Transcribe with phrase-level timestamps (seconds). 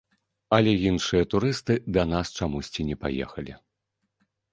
[0.55, 3.53] Але іншыя турысты да нас чамусьці не паехалі.